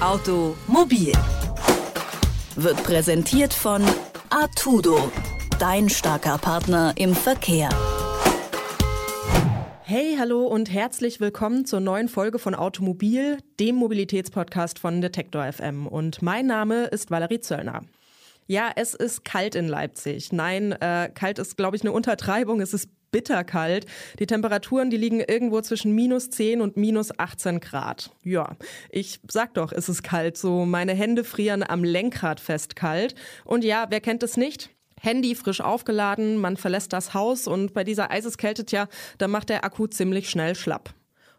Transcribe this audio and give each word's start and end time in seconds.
Automobil 0.00 1.12
wird 2.54 2.84
präsentiert 2.84 3.52
von 3.52 3.82
Artudo, 4.30 5.10
dein 5.58 5.88
starker 5.88 6.38
Partner 6.38 6.92
im 6.96 7.16
Verkehr. 7.16 7.68
Hey, 9.82 10.14
hallo 10.16 10.46
und 10.46 10.72
herzlich 10.72 11.18
willkommen 11.18 11.64
zur 11.64 11.80
neuen 11.80 12.08
Folge 12.08 12.38
von 12.38 12.54
Automobil, 12.54 13.38
dem 13.58 13.74
Mobilitätspodcast 13.74 14.78
von 14.78 15.00
Detektor 15.00 15.52
FM. 15.52 15.88
Und 15.88 16.22
mein 16.22 16.46
Name 16.46 16.84
ist 16.84 17.10
Valerie 17.10 17.40
Zöllner. 17.40 17.82
Ja, 18.46 18.70
es 18.76 18.94
ist 18.94 19.24
kalt 19.24 19.56
in 19.56 19.66
Leipzig. 19.66 20.32
Nein, 20.32 20.72
äh, 20.72 21.10
kalt 21.12 21.40
ist, 21.40 21.56
glaube 21.56 21.76
ich, 21.76 21.82
eine 21.82 21.90
Untertreibung. 21.90 22.60
Es 22.60 22.72
ist 22.72 22.88
bitterkalt. 23.10 23.86
Die 24.18 24.26
Temperaturen, 24.26 24.90
die 24.90 24.96
liegen 24.96 25.20
irgendwo 25.20 25.60
zwischen 25.60 25.94
minus 25.94 26.30
10 26.30 26.60
und 26.60 26.76
minus 26.76 27.18
18 27.18 27.60
Grad. 27.60 28.10
Ja, 28.22 28.56
ich 28.90 29.20
sag 29.28 29.54
doch, 29.54 29.72
es 29.72 29.88
ist 29.88 30.02
kalt. 30.02 30.36
So, 30.36 30.64
meine 30.64 30.94
Hände 30.94 31.24
frieren 31.24 31.62
am 31.62 31.84
Lenkrad 31.84 32.40
fest 32.40 32.76
kalt. 32.76 33.14
Und 33.44 33.64
ja, 33.64 33.86
wer 33.90 34.00
kennt 34.00 34.22
es 34.22 34.36
nicht? 34.36 34.70
Handy 35.00 35.34
frisch 35.34 35.60
aufgeladen, 35.60 36.38
man 36.38 36.56
verlässt 36.56 36.92
das 36.92 37.14
Haus 37.14 37.46
und 37.46 37.72
bei 37.72 37.84
dieser 37.84 38.10
Eiseskälte, 38.10 38.64
tja, 38.64 38.88
da 39.18 39.28
macht 39.28 39.48
der 39.48 39.64
Akku 39.64 39.86
ziemlich 39.86 40.28
schnell 40.28 40.54
schlapp. 40.54 40.92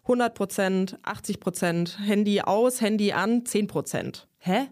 100 0.04 0.34
Prozent, 0.34 0.98
80 1.04 1.40
Prozent, 1.40 2.00
Handy 2.00 2.42
aus, 2.42 2.82
Handy 2.82 3.12
an, 3.12 3.46
10 3.46 3.68
Prozent. 3.68 4.28
Hä? 4.40 4.68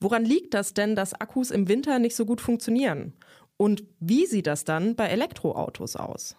Woran 0.00 0.24
liegt 0.24 0.54
das 0.54 0.72
denn, 0.72 0.96
dass 0.96 1.12
Akkus 1.12 1.50
im 1.50 1.68
Winter 1.68 1.98
nicht 1.98 2.16
so 2.16 2.24
gut 2.24 2.40
funktionieren? 2.40 3.12
Und 3.58 3.82
wie 3.98 4.24
sieht 4.24 4.46
das 4.46 4.64
dann 4.64 4.94
bei 4.94 5.08
Elektroautos 5.08 5.96
aus? 5.96 6.36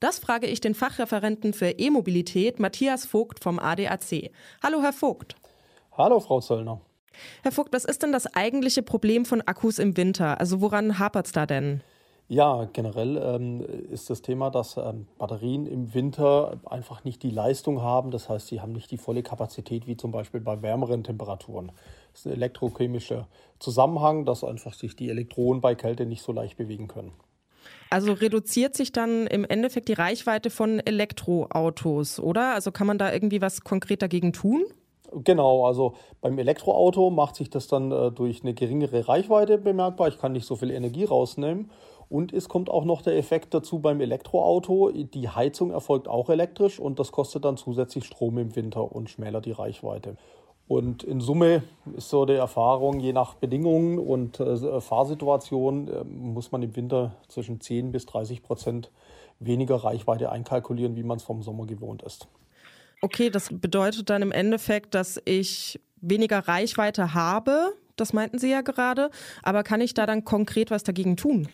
Das 0.00 0.18
frage 0.18 0.46
ich 0.46 0.60
den 0.60 0.74
Fachreferenten 0.74 1.52
für 1.52 1.68
E-Mobilität 1.68 2.58
Matthias 2.58 3.04
Vogt 3.04 3.44
vom 3.44 3.58
ADAC. 3.60 4.32
Hallo, 4.62 4.80
Herr 4.82 4.94
Vogt. 4.94 5.36
Hallo, 5.96 6.18
Frau 6.18 6.40
Zöllner. 6.40 6.80
Herr 7.42 7.52
Vogt, 7.52 7.74
was 7.74 7.84
ist 7.84 8.02
denn 8.02 8.10
das 8.10 8.26
eigentliche 8.34 8.82
Problem 8.82 9.26
von 9.26 9.42
Akkus 9.42 9.78
im 9.78 9.98
Winter? 9.98 10.40
Also 10.40 10.62
woran 10.62 10.98
hapert 10.98 11.26
es 11.26 11.32
da 11.32 11.44
denn? 11.44 11.82
Ja, 12.28 12.66
generell 12.72 13.18
ähm, 13.18 13.60
ist 13.90 14.08
das 14.08 14.22
Thema, 14.22 14.50
dass 14.50 14.78
ähm, 14.78 15.06
Batterien 15.18 15.66
im 15.66 15.92
Winter 15.92 16.58
einfach 16.64 17.04
nicht 17.04 17.22
die 17.22 17.30
Leistung 17.30 17.82
haben. 17.82 18.10
Das 18.10 18.30
heißt, 18.30 18.46
sie 18.46 18.62
haben 18.62 18.72
nicht 18.72 18.90
die 18.90 18.96
volle 18.96 19.22
Kapazität 19.22 19.86
wie 19.86 19.98
zum 19.98 20.12
Beispiel 20.12 20.40
bei 20.40 20.62
wärmeren 20.62 21.04
Temperaturen. 21.04 21.72
Das 22.12 22.20
ist 22.20 22.26
ein 22.26 22.32
elektrochemischer 22.34 23.28
Zusammenhang, 23.58 24.24
dass 24.24 24.44
einfach 24.44 24.74
sich 24.74 24.96
die 24.96 25.10
Elektronen 25.10 25.60
bei 25.60 25.74
Kälte 25.74 26.06
nicht 26.06 26.22
so 26.22 26.32
leicht 26.32 26.56
bewegen 26.56 26.88
können. 26.88 27.12
Also 27.90 28.12
reduziert 28.12 28.74
sich 28.74 28.92
dann 28.92 29.26
im 29.26 29.44
Endeffekt 29.44 29.88
die 29.88 29.92
Reichweite 29.92 30.50
von 30.50 30.80
Elektroautos, 30.80 32.20
oder? 32.20 32.54
Also 32.54 32.72
kann 32.72 32.86
man 32.86 32.98
da 32.98 33.12
irgendwie 33.12 33.40
was 33.40 33.62
konkret 33.62 34.02
dagegen 34.02 34.32
tun? 34.32 34.64
Genau, 35.14 35.66
also 35.66 35.94
beim 36.22 36.38
Elektroauto 36.38 37.10
macht 37.10 37.36
sich 37.36 37.50
das 37.50 37.66
dann 37.66 37.92
äh, 37.92 38.10
durch 38.10 38.42
eine 38.42 38.54
geringere 38.54 39.08
Reichweite 39.08 39.58
bemerkbar. 39.58 40.08
Ich 40.08 40.18
kann 40.18 40.32
nicht 40.32 40.46
so 40.46 40.56
viel 40.56 40.70
Energie 40.70 41.04
rausnehmen. 41.04 41.70
Und 42.08 42.32
es 42.32 42.48
kommt 42.48 42.68
auch 42.68 42.84
noch 42.84 43.00
der 43.02 43.16
Effekt 43.16 43.54
dazu 43.54 43.78
beim 43.78 44.00
Elektroauto. 44.00 44.90
Die 44.90 45.28
Heizung 45.28 45.70
erfolgt 45.70 46.08
auch 46.08 46.28
elektrisch 46.28 46.78
und 46.78 46.98
das 46.98 47.10
kostet 47.10 47.44
dann 47.44 47.56
zusätzlich 47.56 48.04
Strom 48.04 48.36
im 48.38 48.54
Winter 48.54 48.92
und 48.92 49.08
schmälert 49.08 49.46
die 49.46 49.52
Reichweite. 49.52 50.16
Und 50.72 51.02
in 51.04 51.20
Summe 51.20 51.64
ist 51.98 52.08
so 52.08 52.24
die 52.24 52.32
Erfahrung, 52.32 52.98
je 52.98 53.12
nach 53.12 53.34
Bedingungen 53.34 53.98
und 53.98 54.40
äh, 54.40 54.80
Fahrsituation 54.80 55.86
äh, 55.86 56.02
muss 56.02 56.50
man 56.50 56.62
im 56.62 56.74
Winter 56.74 57.14
zwischen 57.28 57.60
10 57.60 57.92
bis 57.92 58.06
30 58.06 58.42
Prozent 58.42 58.90
weniger 59.38 59.76
Reichweite 59.76 60.32
einkalkulieren, 60.32 60.96
wie 60.96 61.02
man 61.02 61.18
es 61.18 61.24
vom 61.24 61.42
Sommer 61.42 61.66
gewohnt 61.66 62.02
ist. 62.04 62.26
Okay, 63.02 63.28
das 63.28 63.50
bedeutet 63.52 64.08
dann 64.08 64.22
im 64.22 64.32
Endeffekt, 64.32 64.94
dass 64.94 65.20
ich 65.26 65.78
weniger 66.00 66.38
Reichweite 66.38 67.12
habe. 67.12 67.74
Das 67.96 68.14
meinten 68.14 68.38
Sie 68.38 68.50
ja 68.50 68.62
gerade. 68.62 69.10
Aber 69.42 69.64
kann 69.64 69.82
ich 69.82 69.92
da 69.92 70.06
dann 70.06 70.24
konkret 70.24 70.70
was 70.70 70.84
dagegen 70.84 71.18
tun? 71.18 71.48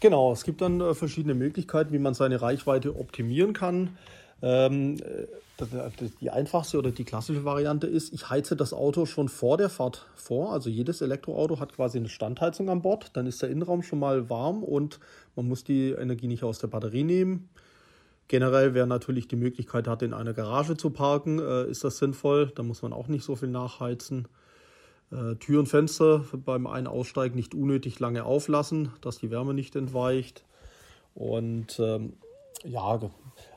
Genau, 0.00 0.32
es 0.32 0.44
gibt 0.44 0.62
dann 0.62 0.80
äh, 0.80 0.94
verschiedene 0.94 1.34
Möglichkeiten, 1.34 1.92
wie 1.92 1.98
man 1.98 2.14
seine 2.14 2.40
Reichweite 2.40 2.96
optimieren 2.96 3.52
kann. 3.52 3.98
Ähm, 4.42 4.98
die 6.20 6.30
einfachste 6.30 6.78
oder 6.78 6.90
die 6.90 7.04
klassische 7.04 7.44
Variante 7.44 7.86
ist, 7.86 8.12
ich 8.12 8.28
heize 8.28 8.56
das 8.56 8.72
Auto 8.72 9.06
schon 9.06 9.28
vor 9.28 9.56
der 9.56 9.68
Fahrt 9.68 10.06
vor. 10.14 10.52
Also 10.52 10.68
jedes 10.68 11.00
Elektroauto 11.00 11.60
hat 11.60 11.72
quasi 11.72 11.98
eine 11.98 12.08
Standheizung 12.08 12.68
an 12.68 12.82
Bord. 12.82 13.10
Dann 13.16 13.26
ist 13.26 13.42
der 13.42 13.50
Innenraum 13.50 13.82
schon 13.82 14.00
mal 14.00 14.28
warm 14.28 14.64
und 14.64 14.98
man 15.36 15.46
muss 15.46 15.62
die 15.62 15.90
Energie 15.90 16.26
nicht 16.26 16.42
aus 16.42 16.58
der 16.58 16.66
Batterie 16.66 17.04
nehmen. 17.04 17.48
Generell, 18.28 18.74
wer 18.74 18.86
natürlich 18.86 19.28
die 19.28 19.36
Möglichkeit 19.36 19.86
hat, 19.86 20.02
in 20.02 20.14
einer 20.14 20.32
Garage 20.32 20.76
zu 20.76 20.90
parken, 20.90 21.38
äh, 21.38 21.66
ist 21.66 21.84
das 21.84 21.98
sinnvoll. 21.98 22.50
Da 22.54 22.62
muss 22.62 22.82
man 22.82 22.92
auch 22.92 23.06
nicht 23.06 23.24
so 23.24 23.36
viel 23.36 23.50
nachheizen. 23.50 24.26
Äh, 25.12 25.36
Tür 25.36 25.60
und 25.60 25.66
Fenster 25.66 26.24
beim 26.32 26.66
Ein- 26.66 26.86
Aussteigen 26.86 27.36
nicht 27.36 27.54
unnötig 27.54 28.00
lange 28.00 28.24
auflassen, 28.24 28.90
dass 29.02 29.18
die 29.18 29.30
Wärme 29.30 29.54
nicht 29.54 29.76
entweicht. 29.76 30.44
Und 31.14 31.78
ähm, 31.78 32.14
ja, 32.64 32.98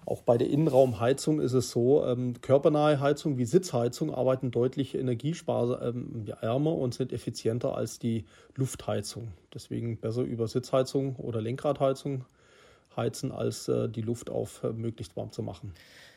auch 0.05 0.21
bei 0.21 0.37
der 0.37 0.49
Innenraumheizung 0.49 1.39
ist 1.39 1.53
es 1.53 1.71
so, 1.71 2.05
ähm, 2.05 2.39
körpernahe 2.41 2.99
Heizung 2.99 3.37
wie 3.37 3.45
Sitzheizung 3.45 4.13
arbeiten 4.13 4.51
deutlich 4.51 4.95
energiesparsamer 4.95 6.35
ähm, 6.41 6.67
und 6.67 6.93
sind 6.93 7.11
effizienter 7.11 7.75
als 7.75 7.97
die 7.97 8.25
Luftheizung. 8.55 9.29
Deswegen 9.53 9.97
besser 9.97 10.21
über 10.21 10.47
Sitzheizung 10.47 11.15
oder 11.15 11.41
Lenkradheizung 11.41 12.25
heizen, 12.95 13.31
als 13.31 13.67
äh, 13.67 13.89
die 13.89 14.01
Luft 14.01 14.29
auf 14.29 14.63
äh, 14.63 14.69
möglichst 14.69 15.15
warm 15.15 15.31
zu 15.31 15.41
machen. 15.41 15.73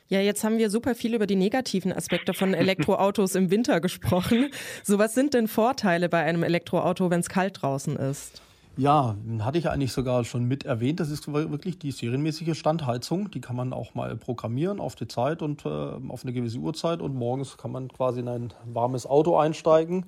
Ja, 0.09 0.21
jetzt 0.21 0.43
haben 0.43 0.59
wir 0.59 0.71
super 0.71 0.95
viel 0.95 1.15
über 1.15 1.27
die 1.27 1.37
negativen 1.37 1.93
Aspekte 1.93 2.33
von 2.33 2.55
Elektroautos 2.55 3.35
im 3.35 3.51
Winter 3.51 3.81
gesprochen. 3.81 4.51
So, 4.83 4.99
was 4.99 5.15
sind 5.15 5.35
denn 5.35 5.49
Vorteile 5.49 6.09
bei 6.09 6.23
einem 6.23 6.43
Elektroauto, 6.43 7.11
wenn 7.11 7.21
es 7.21 7.29
kalt 7.29 7.63
draußen 7.63 7.97
ist? 7.97 8.41
Ja, 8.79 9.17
hatte 9.41 9.59
ich 9.59 9.69
eigentlich 9.69 9.93
sogar 9.93 10.23
schon 10.23 10.45
mit 10.45 10.65
erwähnt. 10.65 11.01
Das 11.01 11.11
ist 11.11 11.33
wirklich 11.33 11.81
die 11.81 11.91
serienmäßige 11.91 12.57
Standheizung. 12.57 13.29
Die 13.33 13.41
kann 13.41 13.57
man 13.57 13.73
auch 13.73 13.97
mal 13.97 14.17
programmieren 14.17 14.79
auf 14.79 14.95
die 14.95 15.09
Zeit 15.09 15.43
und 15.43 15.67
äh, 15.67 15.69
auf 15.69 16.23
eine 16.23 16.33
gewisse 16.33 16.59
Uhrzeit. 16.59 17.03
Und 17.03 17.17
morgens 17.17 17.57
kann 17.57 17.73
man 17.73 17.89
quasi 17.89 18.21
in 18.21 18.29
ein 18.29 18.55
warmes 18.67 19.05
Auto 19.05 19.37
einsteigen. 19.37 20.07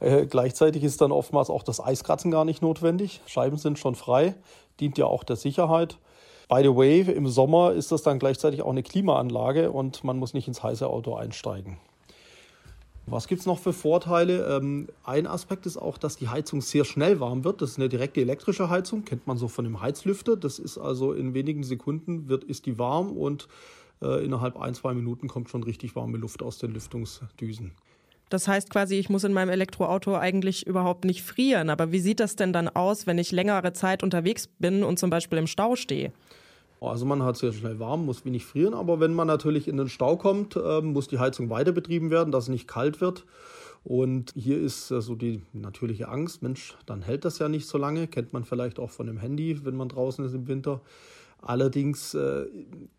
Äh, 0.00 0.24
gleichzeitig 0.24 0.84
ist 0.84 1.02
dann 1.02 1.12
oftmals 1.12 1.50
auch 1.50 1.62
das 1.62 1.84
Eiskratzen 1.84 2.30
gar 2.30 2.46
nicht 2.46 2.62
notwendig. 2.62 3.20
Scheiben 3.26 3.58
sind 3.58 3.78
schon 3.78 3.94
frei, 3.94 4.36
dient 4.80 4.96
ja 4.96 5.04
auch 5.04 5.22
der 5.22 5.36
Sicherheit. 5.36 5.98
By 6.48 6.62
the 6.62 6.74
way, 6.74 7.02
im 7.02 7.26
Sommer 7.26 7.72
ist 7.72 7.92
das 7.92 8.02
dann 8.02 8.18
gleichzeitig 8.18 8.62
auch 8.62 8.70
eine 8.70 8.82
Klimaanlage 8.82 9.70
und 9.70 10.02
man 10.02 10.18
muss 10.18 10.32
nicht 10.32 10.48
ins 10.48 10.62
heiße 10.62 10.88
Auto 10.88 11.14
einsteigen. 11.14 11.76
Was 13.10 13.26
gibt 13.26 13.40
es 13.40 13.46
noch 13.46 13.58
für 13.58 13.72
Vorteile? 13.72 14.56
Ähm, 14.56 14.88
ein 15.04 15.26
Aspekt 15.26 15.66
ist 15.66 15.76
auch, 15.76 15.98
dass 15.98 16.16
die 16.16 16.28
Heizung 16.28 16.60
sehr 16.60 16.84
schnell 16.84 17.20
warm 17.20 17.44
wird. 17.44 17.62
Das 17.62 17.70
ist 17.70 17.78
eine 17.78 17.88
direkte 17.88 18.20
elektrische 18.20 18.68
Heizung, 18.68 19.04
kennt 19.04 19.26
man 19.26 19.36
so 19.36 19.48
von 19.48 19.64
dem 19.64 19.80
Heizlüfter. 19.80 20.36
Das 20.36 20.58
ist 20.58 20.78
also 20.78 21.12
in 21.12 21.34
wenigen 21.34 21.64
Sekunden 21.64 22.28
wird, 22.28 22.44
ist 22.44 22.66
die 22.66 22.78
warm 22.78 23.16
und 23.16 23.48
äh, 24.02 24.24
innerhalb 24.24 24.56
ein, 24.56 24.74
zwei 24.74 24.94
Minuten 24.94 25.28
kommt 25.28 25.48
schon 25.50 25.62
richtig 25.62 25.96
warme 25.96 26.18
Luft 26.18 26.42
aus 26.42 26.58
den 26.58 26.72
Lüftungsdüsen. 26.72 27.72
Das 28.28 28.46
heißt 28.46 28.70
quasi, 28.70 28.96
ich 28.96 29.08
muss 29.08 29.24
in 29.24 29.32
meinem 29.32 29.48
Elektroauto 29.48 30.14
eigentlich 30.16 30.66
überhaupt 30.66 31.04
nicht 31.04 31.22
frieren. 31.22 31.70
Aber 31.70 31.92
wie 31.92 32.00
sieht 32.00 32.20
das 32.20 32.36
denn 32.36 32.52
dann 32.52 32.68
aus, 32.68 33.06
wenn 33.06 33.18
ich 33.18 33.32
längere 33.32 33.72
Zeit 33.72 34.02
unterwegs 34.02 34.48
bin 34.58 34.84
und 34.84 34.98
zum 34.98 35.08
Beispiel 35.08 35.38
im 35.38 35.46
Stau 35.46 35.76
stehe? 35.76 36.12
Also 36.80 37.04
man 37.06 37.22
hat 37.22 37.36
sehr 37.36 37.52
schnell 37.52 37.78
warm, 37.78 38.04
muss 38.06 38.24
wenig 38.24 38.44
frieren, 38.44 38.74
aber 38.74 39.00
wenn 39.00 39.12
man 39.12 39.26
natürlich 39.26 39.66
in 39.66 39.76
den 39.76 39.88
Stau 39.88 40.16
kommt, 40.16 40.56
ähm, 40.56 40.92
muss 40.92 41.08
die 41.08 41.18
Heizung 41.18 41.50
weiter 41.50 41.72
betrieben 41.72 42.10
werden, 42.10 42.30
dass 42.30 42.44
es 42.44 42.50
nicht 42.50 42.68
kalt 42.68 43.00
wird. 43.00 43.24
Und 43.84 44.32
hier 44.36 44.60
ist 44.60 44.88
so 44.88 44.96
also 44.96 45.14
die 45.14 45.42
natürliche 45.52 46.08
Angst, 46.08 46.42
Mensch, 46.42 46.76
dann 46.86 47.02
hält 47.02 47.24
das 47.24 47.38
ja 47.38 47.48
nicht 47.48 47.66
so 47.66 47.78
lange, 47.78 48.06
kennt 48.06 48.32
man 48.32 48.44
vielleicht 48.44 48.78
auch 48.78 48.90
von 48.90 49.06
dem 49.06 49.18
Handy, 49.18 49.64
wenn 49.64 49.76
man 49.76 49.88
draußen 49.88 50.24
ist 50.24 50.34
im 50.34 50.46
Winter. 50.46 50.80
Allerdings 51.40 52.14
äh, 52.14 52.46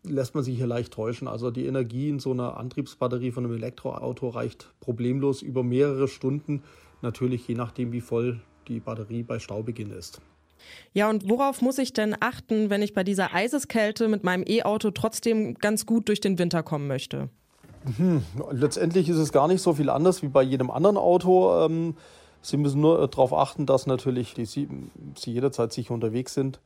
lässt 0.02 0.34
man 0.34 0.42
sich 0.42 0.56
hier 0.56 0.66
leicht 0.66 0.92
täuschen. 0.94 1.28
Also 1.28 1.50
die 1.50 1.66
Energie 1.66 2.08
in 2.08 2.18
so 2.18 2.32
einer 2.32 2.56
Antriebsbatterie 2.56 3.32
von 3.32 3.44
einem 3.44 3.54
Elektroauto 3.54 4.30
reicht 4.30 4.72
problemlos 4.80 5.42
über 5.42 5.62
mehrere 5.62 6.08
Stunden, 6.08 6.62
natürlich 7.02 7.46
je 7.46 7.54
nachdem, 7.54 7.92
wie 7.92 8.00
voll 8.00 8.40
die 8.66 8.80
Batterie 8.80 9.22
bei 9.22 9.38
Staubeginn 9.38 9.90
ist. 9.90 10.22
Ja, 10.92 11.08
und 11.08 11.28
worauf 11.28 11.62
muss 11.62 11.78
ich 11.78 11.92
denn 11.92 12.16
achten, 12.18 12.70
wenn 12.70 12.82
ich 12.82 12.94
bei 12.94 13.04
dieser 13.04 13.34
Eiseskälte 13.34 14.08
mit 14.08 14.24
meinem 14.24 14.44
E-Auto 14.46 14.90
trotzdem 14.90 15.54
ganz 15.54 15.86
gut 15.86 16.08
durch 16.08 16.20
den 16.20 16.38
Winter 16.38 16.62
kommen 16.62 16.86
möchte? 16.86 17.28
Hm, 17.96 18.22
letztendlich 18.50 19.08
ist 19.08 19.16
es 19.16 19.32
gar 19.32 19.48
nicht 19.48 19.62
so 19.62 19.74
viel 19.74 19.88
anders 19.88 20.22
wie 20.22 20.28
bei 20.28 20.42
jedem 20.42 20.70
anderen 20.70 20.96
Auto. 20.96 21.64
Ähm, 21.64 21.94
Sie 22.42 22.56
müssen 22.56 22.80
nur 22.80 23.06
darauf 23.08 23.34
achten, 23.34 23.66
dass 23.66 23.86
natürlich 23.86 24.34
die, 24.34 24.46
Sie, 24.46 24.68
Sie 25.14 25.32
jederzeit 25.32 25.72
sicher 25.72 25.92
unterwegs 25.92 26.34
sind, 26.34 26.60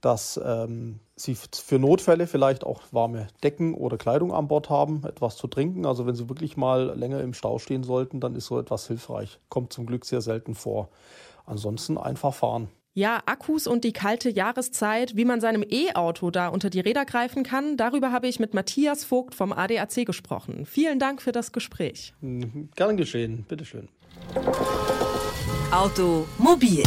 dass 0.00 0.40
ähm, 0.42 1.00
Sie 1.16 1.34
für 1.34 1.78
Notfälle 1.78 2.26
vielleicht 2.26 2.64
auch 2.64 2.82
warme 2.92 3.26
Decken 3.42 3.74
oder 3.74 3.98
Kleidung 3.98 4.32
an 4.32 4.48
Bord 4.48 4.70
haben, 4.70 5.02
etwas 5.04 5.36
zu 5.36 5.46
trinken. 5.46 5.84
Also 5.86 6.06
wenn 6.06 6.14
Sie 6.14 6.28
wirklich 6.28 6.56
mal 6.56 6.96
länger 6.98 7.20
im 7.20 7.34
Stau 7.34 7.58
stehen 7.58 7.82
sollten, 7.82 8.20
dann 8.20 8.36
ist 8.36 8.46
so 8.46 8.58
etwas 8.58 8.86
hilfreich. 8.86 9.38
Kommt 9.48 9.72
zum 9.72 9.86
Glück 9.86 10.04
sehr 10.04 10.20
selten 10.20 10.54
vor. 10.54 10.88
Ansonsten 11.44 11.98
einfach 11.98 12.34
fahren. 12.34 12.68
Ja, 12.98 13.22
Akkus 13.26 13.68
und 13.68 13.84
die 13.84 13.92
kalte 13.92 14.28
Jahreszeit, 14.28 15.14
wie 15.14 15.24
man 15.24 15.40
seinem 15.40 15.62
E-Auto 15.62 16.32
da 16.32 16.48
unter 16.48 16.68
die 16.68 16.80
Räder 16.80 17.04
greifen 17.04 17.44
kann, 17.44 17.76
darüber 17.76 18.10
habe 18.10 18.26
ich 18.26 18.40
mit 18.40 18.54
Matthias 18.54 19.04
Vogt 19.04 19.36
vom 19.36 19.52
ADAC 19.52 20.04
gesprochen. 20.04 20.66
Vielen 20.66 20.98
Dank 20.98 21.22
für 21.22 21.30
das 21.30 21.52
Gespräch. 21.52 22.12
Hm, 22.22 22.70
gern 22.74 22.96
geschehen, 22.96 23.44
bitteschön. 23.46 23.88
Automobil 25.70 26.82